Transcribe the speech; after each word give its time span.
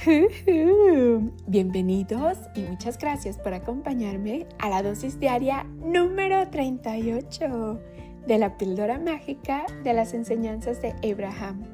Bienvenidos 1.46 2.38
y 2.54 2.62
muchas 2.62 2.96
gracias 2.96 3.36
por 3.36 3.52
acompañarme 3.52 4.46
a 4.58 4.70
la 4.70 4.82
dosis 4.82 5.20
diaria 5.20 5.64
número 5.64 6.48
38 6.48 7.78
de 8.26 8.38
la 8.38 8.56
píldora 8.56 8.98
mágica 8.98 9.66
de 9.84 9.92
las 9.92 10.14
enseñanzas 10.14 10.80
de 10.80 10.94
Abraham 11.10 11.64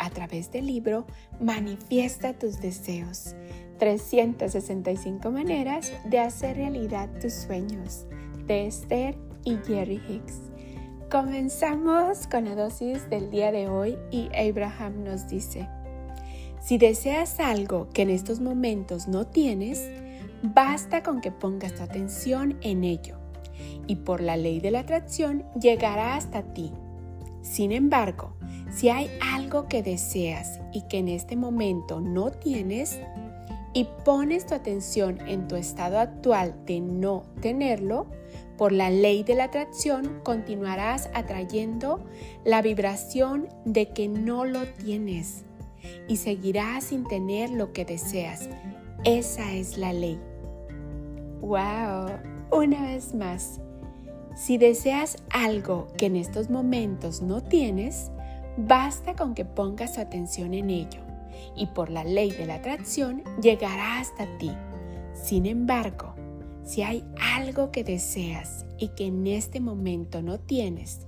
a 0.00 0.10
través 0.10 0.50
del 0.50 0.66
libro 0.66 1.06
Manifiesta 1.40 2.32
tus 2.32 2.60
deseos. 2.60 3.36
365 3.78 5.30
maneras 5.30 5.92
de 6.04 6.18
hacer 6.18 6.56
realidad 6.56 7.08
tus 7.20 7.32
sueños 7.32 8.06
de 8.48 8.66
Esther 8.66 9.16
y 9.44 9.56
Jerry 9.64 10.02
Hicks. 10.08 10.40
Comenzamos 11.12 12.26
con 12.26 12.46
la 12.46 12.56
dosis 12.56 13.08
del 13.08 13.30
día 13.30 13.52
de 13.52 13.68
hoy 13.68 13.96
y 14.10 14.28
Abraham 14.36 15.04
nos 15.04 15.28
dice, 15.28 15.68
si 16.68 16.76
deseas 16.76 17.40
algo 17.40 17.88
que 17.94 18.02
en 18.02 18.10
estos 18.10 18.40
momentos 18.40 19.08
no 19.08 19.26
tienes, 19.26 19.88
basta 20.42 21.02
con 21.02 21.22
que 21.22 21.32
pongas 21.32 21.74
tu 21.74 21.82
atención 21.82 22.58
en 22.60 22.84
ello 22.84 23.16
y 23.86 23.96
por 23.96 24.20
la 24.20 24.36
ley 24.36 24.60
de 24.60 24.70
la 24.70 24.80
atracción 24.80 25.46
llegará 25.58 26.14
hasta 26.14 26.42
ti. 26.52 26.70
Sin 27.40 27.72
embargo, 27.72 28.34
si 28.70 28.90
hay 28.90 29.08
algo 29.34 29.66
que 29.66 29.82
deseas 29.82 30.60
y 30.74 30.82
que 30.88 30.98
en 30.98 31.08
este 31.08 31.36
momento 31.36 32.02
no 32.02 32.32
tienes, 32.32 33.00
y 33.72 33.86
pones 34.04 34.44
tu 34.44 34.54
atención 34.54 35.26
en 35.26 35.48
tu 35.48 35.56
estado 35.56 35.98
actual 35.98 36.54
de 36.66 36.80
no 36.80 37.22
tenerlo, 37.40 38.08
por 38.58 38.72
la 38.72 38.90
ley 38.90 39.22
de 39.22 39.36
la 39.36 39.44
atracción 39.44 40.20
continuarás 40.22 41.08
atrayendo 41.14 42.04
la 42.44 42.60
vibración 42.60 43.48
de 43.64 43.88
que 43.88 44.08
no 44.08 44.44
lo 44.44 44.66
tienes 44.66 45.47
y 46.08 46.16
seguirás 46.16 46.84
sin 46.84 47.04
tener 47.04 47.50
lo 47.50 47.72
que 47.72 47.84
deseas. 47.84 48.48
Esa 49.04 49.52
es 49.54 49.78
la 49.78 49.92
ley. 49.92 50.18
¡Wow! 51.40 52.10
Una 52.50 52.82
vez 52.82 53.14
más, 53.14 53.60
si 54.34 54.58
deseas 54.58 55.16
algo 55.30 55.88
que 55.96 56.06
en 56.06 56.16
estos 56.16 56.50
momentos 56.50 57.22
no 57.22 57.42
tienes, 57.42 58.10
basta 58.56 59.14
con 59.14 59.34
que 59.34 59.44
pongas 59.44 59.94
tu 59.94 60.00
atención 60.00 60.54
en 60.54 60.70
ello 60.70 61.00
y 61.56 61.66
por 61.66 61.90
la 61.90 62.04
ley 62.04 62.30
de 62.30 62.46
la 62.46 62.56
atracción 62.56 63.22
llegará 63.40 63.98
hasta 63.98 64.26
ti. 64.38 64.50
Sin 65.12 65.46
embargo, 65.46 66.14
si 66.64 66.82
hay 66.82 67.04
algo 67.36 67.70
que 67.70 67.84
deseas 67.84 68.66
y 68.78 68.88
que 68.88 69.06
en 69.06 69.26
este 69.26 69.60
momento 69.60 70.22
no 70.22 70.38
tienes, 70.38 71.06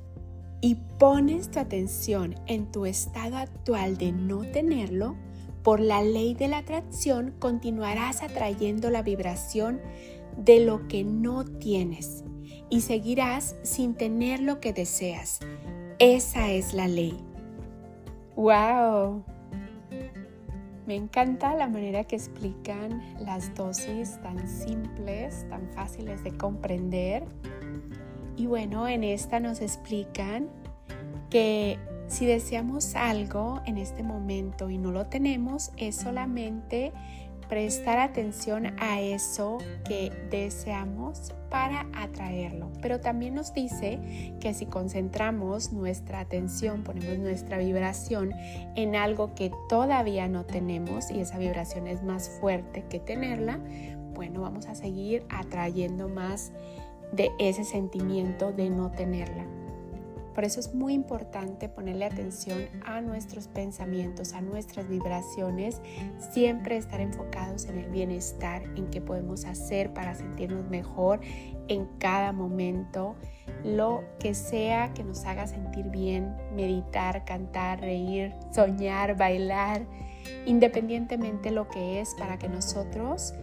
y 0.60 0.76
pones 0.98 1.50
tu 1.50 1.58
atención 1.58 2.34
en 2.46 2.70
tu 2.70 2.86
estado 2.86 3.36
actual 3.36 3.96
de 3.96 4.12
no 4.12 4.40
tenerlo, 4.40 5.16
por 5.62 5.80
la 5.80 6.02
ley 6.02 6.34
de 6.34 6.48
la 6.48 6.58
atracción 6.58 7.34
continuarás 7.38 8.22
atrayendo 8.22 8.90
la 8.90 9.02
vibración 9.02 9.80
de 10.36 10.64
lo 10.64 10.88
que 10.88 11.04
no 11.04 11.44
tienes 11.44 12.24
y 12.70 12.80
seguirás 12.82 13.56
sin 13.62 13.94
tener 13.94 14.40
lo 14.40 14.60
que 14.60 14.72
deseas. 14.72 15.40
Esa 15.98 16.50
es 16.50 16.72
la 16.72 16.88
ley. 16.88 17.18
¡Wow! 18.36 19.22
Me 20.86 20.96
encanta 20.96 21.54
la 21.54 21.68
manera 21.68 22.04
que 22.04 22.16
explican 22.16 23.02
las 23.20 23.54
dosis 23.54 24.20
tan 24.22 24.48
simples, 24.48 25.46
tan 25.48 25.68
fáciles 25.70 26.24
de 26.24 26.36
comprender. 26.36 27.24
Y 28.40 28.46
bueno, 28.46 28.88
en 28.88 29.04
esta 29.04 29.38
nos 29.38 29.60
explican 29.60 30.48
que 31.28 31.78
si 32.06 32.24
deseamos 32.24 32.94
algo 32.94 33.60
en 33.66 33.76
este 33.76 34.02
momento 34.02 34.70
y 34.70 34.78
no 34.78 34.92
lo 34.92 35.08
tenemos, 35.08 35.72
es 35.76 35.96
solamente 35.96 36.94
prestar 37.50 37.98
atención 37.98 38.80
a 38.80 38.98
eso 38.98 39.58
que 39.86 40.10
deseamos 40.30 41.34
para 41.50 41.86
atraerlo. 41.92 42.72
Pero 42.80 42.98
también 42.98 43.34
nos 43.34 43.52
dice 43.52 44.00
que 44.40 44.54
si 44.54 44.64
concentramos 44.64 45.74
nuestra 45.74 46.20
atención, 46.20 46.82
ponemos 46.82 47.18
nuestra 47.18 47.58
vibración 47.58 48.32
en 48.74 48.96
algo 48.96 49.34
que 49.34 49.52
todavía 49.68 50.28
no 50.28 50.46
tenemos 50.46 51.10
y 51.10 51.20
esa 51.20 51.36
vibración 51.36 51.86
es 51.88 52.02
más 52.02 52.30
fuerte 52.40 52.86
que 52.88 53.00
tenerla, 53.00 53.60
bueno, 54.14 54.40
vamos 54.40 54.66
a 54.66 54.74
seguir 54.74 55.26
atrayendo 55.28 56.08
más 56.08 56.52
de 57.12 57.30
ese 57.38 57.64
sentimiento 57.64 58.52
de 58.52 58.70
no 58.70 58.90
tenerla. 58.90 59.46
Por 60.34 60.44
eso 60.44 60.60
es 60.60 60.74
muy 60.74 60.94
importante 60.94 61.68
ponerle 61.68 62.04
atención 62.04 62.60
a 62.86 63.00
nuestros 63.00 63.48
pensamientos, 63.48 64.32
a 64.32 64.40
nuestras 64.40 64.88
vibraciones, 64.88 65.80
siempre 66.32 66.76
estar 66.76 67.00
enfocados 67.00 67.66
en 67.66 67.78
el 67.78 67.90
bienestar, 67.90 68.62
en 68.76 68.88
qué 68.90 69.00
podemos 69.00 69.44
hacer 69.44 69.92
para 69.92 70.14
sentirnos 70.14 70.68
mejor 70.70 71.20
en 71.68 71.86
cada 71.98 72.32
momento, 72.32 73.16
lo 73.64 74.04
que 74.18 74.34
sea 74.34 74.94
que 74.94 75.04
nos 75.04 75.24
haga 75.24 75.46
sentir 75.46 75.86
bien, 75.86 76.34
meditar, 76.54 77.24
cantar, 77.24 77.80
reír, 77.80 78.32
soñar, 78.52 79.16
bailar, 79.16 79.82
independientemente 80.46 81.50
lo 81.50 81.68
que 81.68 82.00
es 82.00 82.14
para 82.14 82.38
que 82.38 82.48
nosotros 82.48 83.34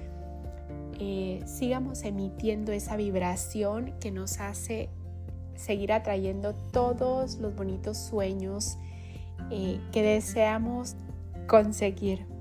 eh, 0.99 1.41
sigamos 1.45 2.03
emitiendo 2.03 2.71
esa 2.71 2.95
vibración 2.95 3.93
que 3.99 4.11
nos 4.11 4.39
hace 4.39 4.89
seguir 5.55 5.91
atrayendo 5.91 6.53
todos 6.53 7.37
los 7.37 7.55
bonitos 7.55 7.97
sueños 7.97 8.77
eh, 9.51 9.79
que 9.91 10.01
deseamos 10.01 10.95
conseguir. 11.47 12.36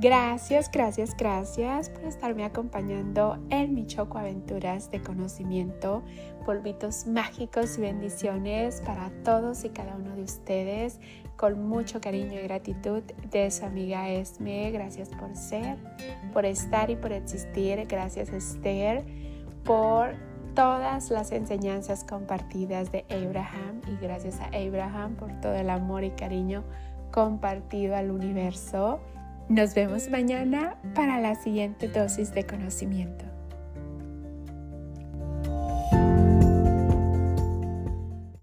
Gracias, 0.00 0.70
gracias, 0.70 1.16
gracias 1.16 1.90
por 1.90 2.04
estarme 2.04 2.44
acompañando 2.44 3.36
en 3.50 3.74
mi 3.74 3.84
Choco 3.84 4.16
Aventuras 4.16 4.92
de 4.92 5.02
Conocimiento, 5.02 6.04
polvitos 6.46 7.08
mágicos 7.08 7.76
y 7.78 7.80
bendiciones 7.80 8.80
para 8.86 9.10
todos 9.24 9.64
y 9.64 9.70
cada 9.70 9.96
uno 9.96 10.14
de 10.14 10.22
ustedes, 10.22 11.00
con 11.36 11.68
mucho 11.68 12.00
cariño 12.00 12.38
y 12.38 12.44
gratitud 12.44 13.02
de 13.32 13.50
su 13.50 13.64
amiga 13.64 14.08
Esme. 14.08 14.70
Gracias 14.70 15.08
por 15.08 15.34
ser, 15.34 15.78
por 16.32 16.44
estar 16.44 16.90
y 16.90 16.94
por 16.94 17.10
existir. 17.10 17.84
Gracias 17.88 18.28
Esther 18.28 19.04
por 19.64 20.14
todas 20.54 21.10
las 21.10 21.32
enseñanzas 21.32 22.04
compartidas 22.04 22.92
de 22.92 23.04
Abraham 23.10 23.80
y 23.88 23.96
gracias 24.00 24.38
a 24.38 24.46
Abraham 24.56 25.16
por 25.16 25.32
todo 25.40 25.54
el 25.54 25.68
amor 25.70 26.04
y 26.04 26.12
cariño 26.12 26.62
compartido 27.10 27.96
al 27.96 28.12
universo. 28.12 29.00
Nos 29.48 29.74
vemos 29.74 30.10
mañana 30.10 30.76
para 30.94 31.20
la 31.20 31.34
siguiente 31.34 31.88
dosis 31.88 32.34
de 32.34 32.44
conocimiento. 32.44 33.27